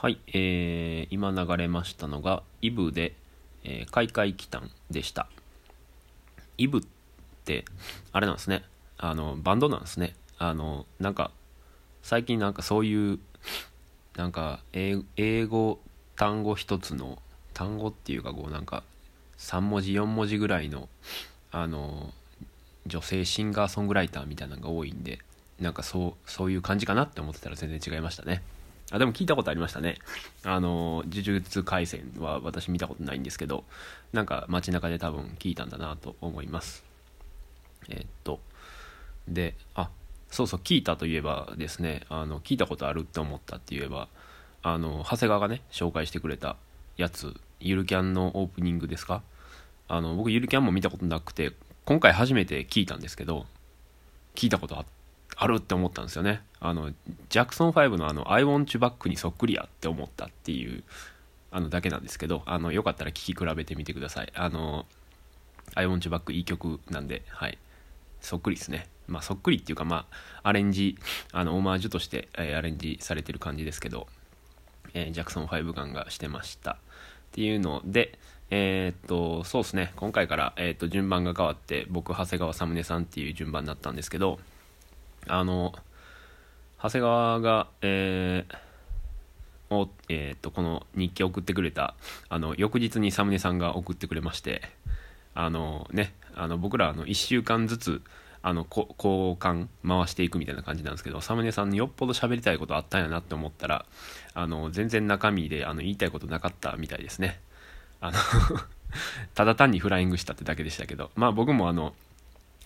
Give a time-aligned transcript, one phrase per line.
[0.00, 3.16] はい、えー、今流れましたのがイブで、
[3.64, 5.26] えー、開会期間でした。
[6.56, 6.82] イブっ
[7.44, 7.64] て
[8.12, 8.62] あれなんですね。
[8.96, 10.14] あのバンドなんですね。
[10.38, 11.32] あのなんか
[12.04, 13.18] 最近なんかそういう
[14.16, 15.80] なんか英英語
[16.14, 17.18] 単語一つの
[17.52, 18.84] 単語っていうかこうなんか
[19.38, 20.88] 3文字4文字ぐらいの
[21.50, 22.14] あの
[22.86, 25.18] 女性シンガーソングライターみたいなのが多いんで
[25.58, 28.44] なんかそうそういう感じかなって思ってたら全然違いましたね。
[28.90, 29.98] あでも聞いたことありましたね。
[30.44, 33.64] あの呪術廻戦は私見たことないんですけど
[34.12, 36.84] なんか街中で多分聞いたんだなと思います。
[37.88, 38.40] えーっと
[39.28, 39.90] であ
[40.30, 44.08] そうそう聞いたといえばですねあの聞いたことあるって思ったって言えば
[44.62, 46.56] あの長谷川がね紹介してくれた
[46.96, 49.22] やつゆるキャンのオープニングですか？
[49.86, 51.52] あの僕ゆるキャンも見たことなくて
[51.84, 53.46] 今回初めて聞いたんですけど
[54.34, 54.84] 聞いたことあ
[55.40, 56.42] あるって思ったんですよね。
[56.58, 56.92] あの
[57.28, 60.82] ジャクソン5のあの「I want you back」にそっくりやって思ったっていう
[61.52, 64.32] あのだけなんですけどあのよかったら聴き比べてみてください。
[64.34, 64.84] あの
[65.76, 67.58] 「I want you back」いい曲なんではい。
[68.20, 68.88] そっくりですね。
[69.06, 70.06] まあそっくりっていうかま
[70.42, 70.98] あアレンジ
[71.32, 74.08] あのオマージュとして、えーアレンジされてる感じですけど、
[74.92, 76.72] えージャクソン5感がしてました。
[76.72, 76.76] っ
[77.30, 78.18] ていうので
[78.50, 79.92] えーっとそうですね。
[79.94, 84.40] 今回から、えーっと順番が変わって僕長谷川さむねさんっていう順番になったんですけど
[85.28, 85.74] あの
[86.82, 88.68] 長谷川がえー
[89.70, 91.94] をえーっとこの日記送ってくれた
[92.28, 94.62] あの翌日にサムネさんが送ってくれまして
[95.34, 98.02] あのねあの僕らあの1週間ずつ
[98.42, 98.86] あの交
[99.36, 103.84] 換回していくみたいな感じなんですけどサムネさんによっぽど喋りたいことあったんやなって思ったら
[104.34, 107.40] あの全然中身であの言いたいことなかったみたいですね。
[108.00, 108.18] あの
[109.34, 111.94] ただ単にフライングしたってだけでしたけどまあ僕もあの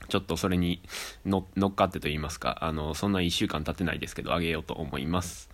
[0.08, 0.82] ちょっとそれに
[1.24, 5.50] の乗っかってと言いますかあのそんな1週間経ってないですけどあげようと思います。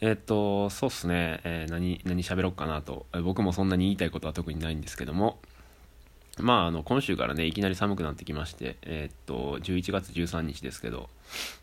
[0.00, 3.06] えっとそうっすね、えー何何喋ろうかなと。
[3.22, 5.38] 僕もそんなに言いたいことは特にないんですけども。
[6.38, 11.10] まあ、あの今週からねいきなり寒くなってきまして、えっと11月13日ですけど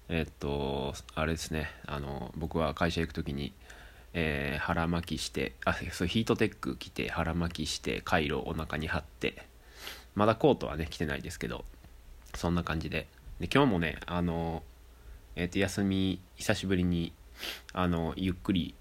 [0.10, 1.70] えっとあれですね。
[1.86, 3.52] あの僕は会社行く時に、
[4.14, 9.49] えー腹巻きしてあそうヒートテック着て腹巻きしてカイロをお腹に貼って
[10.16, 11.66] まだコートはね着てないですけど
[12.36, 13.08] そんな感じで。
[13.40, 14.64] で今日もねあの、
[15.36, 17.14] えーっと休み久しぶりに
[17.74, 18.76] あのゆっくり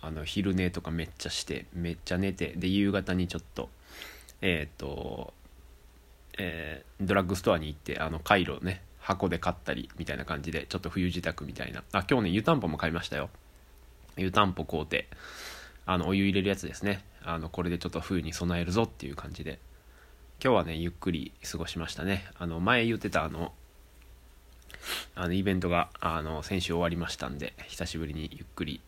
[0.00, 3.68] あの昼寝とかめっちゃしてめっちゃ寝てで夕方にちょっと
[4.40, 5.34] えっ、と、
[6.38, 11.82] えードラッグストアに行ってあのカイロね箱で買ったりみたいな感じでちょっと冬支度みたいな。
[11.92, 13.28] あ今日ね湯たんぽも買いましたよ。
[14.16, 15.08] 湯たんぽ買うて
[15.84, 17.04] あのお湯入れるやつですね。
[17.22, 19.58] あのこれでちょっと冬に備えるぞっていう感じで。
[20.42, 22.24] 今日はねゆっくり過ごしましたね。
[22.38, 23.52] あの前言ってたあの
[25.14, 28.80] あのイベントがあの先週終わりましたんで久しぶりにゆっくり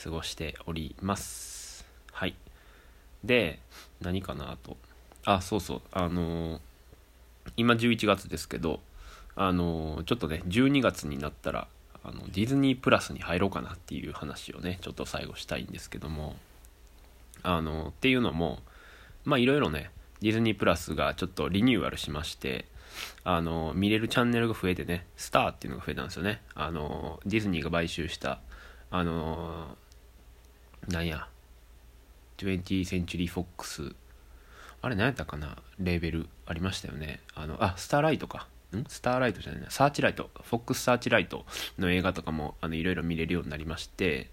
[0.00, 1.84] 過ごしております。
[2.12, 2.36] はい。
[3.24, 3.58] で
[4.00, 4.76] 何かなと。
[5.24, 5.82] あそうそう。
[5.90, 6.60] あのー
[7.56, 8.78] 今11月ですけど
[9.34, 11.66] あのーちょっとね12月になったら
[12.04, 16.36] あのディズニープラスに入ろうかなっていう話をねちょっと最後したいんですけども
[17.42, 18.60] あのっていうのも
[19.24, 19.90] まあいろいろね
[20.20, 22.66] ディズニープラスがちょっとリニューアルしまして
[23.24, 26.40] あの見れるチャンネルが増えてねスターっていうのが増えたんですよね。
[26.54, 28.40] あのディズニーが買収した
[28.90, 29.76] あの
[30.88, 31.28] なんや
[32.38, 33.94] 20th Century Fox
[34.82, 35.56] あれ何やったかな？
[35.78, 37.20] レーベルありましたよね。
[37.34, 38.46] あのあスターライトか。
[38.74, 38.84] ん？
[38.88, 39.70] スターライトじゃないな。
[39.70, 40.30] サーチライト。
[40.42, 41.44] フォックスサーチライト
[41.78, 44.30] の映画とかもあのいろいろ見れるようになりまして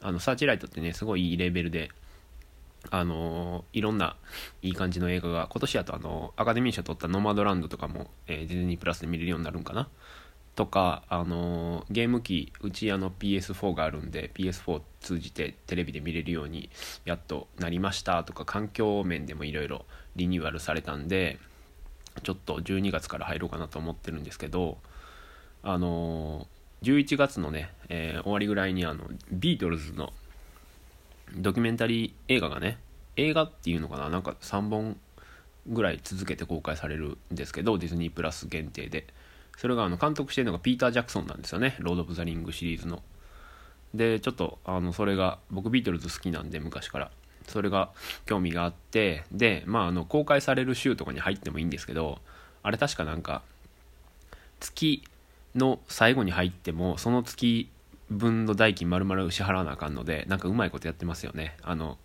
[0.00, 1.90] あのサーチライトってねすごいいいレーベルで
[2.90, 4.16] あのいろんな
[4.60, 9.88] いい感じの映画が今年やとあのアカデミー賞取った「ノマドランド」とかも、えーディズニープラスで見れるようになるんかな？
[10.54, 16.68] とか、あのゲーム機うちあの PS4 があるんで PS4 通じてテレビで見れるように
[17.06, 21.38] やっとなりましたとか環境面でもいろいろリニューアルされたんで
[22.22, 24.76] ちょっと12月から入ろうかなと思ってるんですけど
[25.62, 26.46] あの
[26.82, 30.12] 11月のね、えー終わりぐらいにあのビートルズの
[31.36, 32.78] ドキュメンタリー映画がね
[33.16, 34.96] 映画っていうのかななんか3本
[35.66, 39.06] ぐらい続けて公開されるんですけどディズニープラス限定で。
[39.58, 41.76] それがあの監督してるのがピーター・ジャクソンなんですよね。
[41.78, 43.02] ロード・オブ・ザ・リングシリーズの。
[43.94, 47.10] でちょっとあのそれが僕ビートルズ好きなんで昔から。
[47.48, 47.90] それが
[48.24, 52.20] 興味があってでまああの公開される週とかに入ってもいいんですけど
[52.62, 53.42] あれ確かなんか
[54.60, 55.02] 月
[55.54, 57.68] の最後に入ってもその月
[58.12, 61.56] 分の代金丸々支払わなあかんのでなんかうまいことやってますよね。
[61.62, 61.98] あの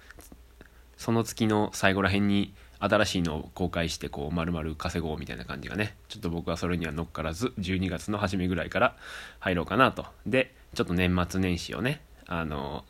[0.98, 5.95] その月の最後らへんに新しいのを公開してこう丸々稼ごうみたいな感じがね。
[6.09, 8.95] ちょっと僕はそれには乗っからず12月の初めぐらいから
[9.39, 10.06] 入ろうかなと。
[10.25, 12.83] でちょっと年末年始をねあの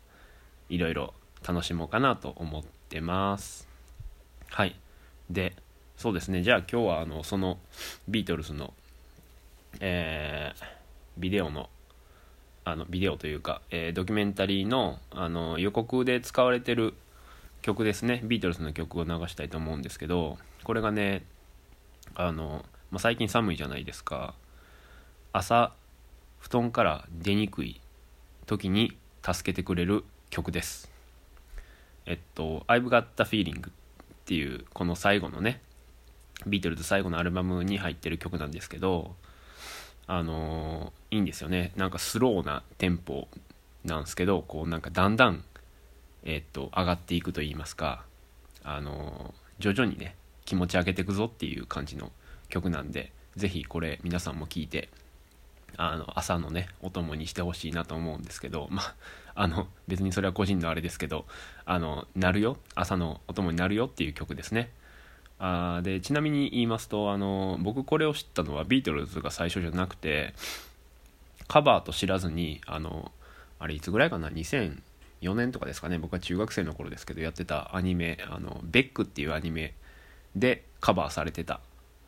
[0.70, 1.14] いろいろ
[1.48, 3.68] 楽しもうかなと思ってます。
[4.50, 4.76] はい。
[5.30, 5.56] で
[5.98, 6.44] そうですね。
[6.44, 7.58] じゃあ今日はあのその
[8.08, 8.74] ビートルズの
[9.80, 10.64] えー、
[11.18, 11.70] ビデオの
[12.68, 16.96] あのビデオというか、えー、ドキュメンタリーのあの予告で使われてる
[17.62, 18.20] 曲ですね。
[18.26, 21.24] ビートルズの曲を流したいと思うんですけどこれがね
[22.14, 24.34] あの、まあ、最近寒いじゃないですか。
[25.32, 25.72] 朝
[26.40, 27.80] 布団から出にくい
[28.48, 30.92] 時に助けてくれる曲です。
[32.06, 33.72] えっと「I've Got a Feeling」っ
[34.26, 35.62] ていうこの最後のね
[36.46, 39.16] ビートルズ最後のアルバムに入ってる曲なんですけど
[40.08, 41.72] あのー、いいんですよね。
[41.76, 43.28] なんかスローなテンポ
[43.84, 45.44] なんですけどこうなんかだんだん
[46.24, 48.04] えー、っと上がっていくと言いますか
[48.64, 50.16] あのー、徐々にね
[50.46, 52.12] 気持ち上げていくぞっていう感じの
[52.50, 54.90] 曲なんで是非これ皆さんも聴いて
[55.76, 58.96] あの朝のねお供にしてほしいなと思うんですけどまあ
[59.36, 61.26] あの別にそれは個人のあれですけど
[61.66, 62.58] あのなるよ。
[62.74, 64.72] 朝のお供になるよっていう曲ですね。
[65.40, 70.34] あでちなみに言いますとあの僕これを知ったのはビートルズが最初じゃなくて
[71.48, 73.12] カバーと知らずにあの
[73.60, 79.74] あれいつぐらいかな2004年とかですかね僕は中学生の頃ですけどやってたアニメ「あのベック」っていうアニメ
[80.36, 81.60] でカバーされてた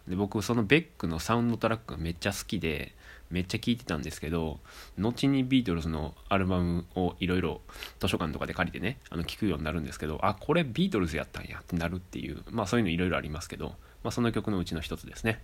[0.09, 2.93] で僕そのベックのサウンドトラックがめっちゃ好きで
[3.29, 4.59] めっちゃ聴いてたんですけど
[4.97, 7.61] 後にビートルズのアルバムをいろいろ
[7.99, 15.41] 図書館とかで借りてねあの聴くようになるんですけどあこれビートルズやったんやってなるっていうまあそういうのいろいろありますけど、まあ、その曲のうちの一つですね。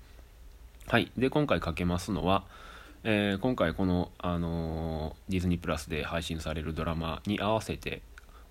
[0.88, 1.12] はい。
[1.18, 2.44] で今回かけますのは
[3.08, 8.02] えー、今回この、あのー、ディズニープラスで配信されるドラマに合わせて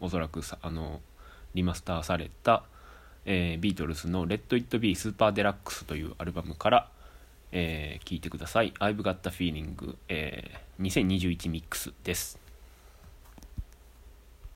[0.00, 0.98] おそらく、あのー、
[1.54, 2.62] リマスターされた、
[3.26, 6.90] えー、ビートルズの「レット・イット・ビー・スーパー・デラックス」というアルバムから
[7.54, 8.72] えー、聞いてください。
[8.80, 12.43] I've Got a Feeling、えー、2021ミックスです。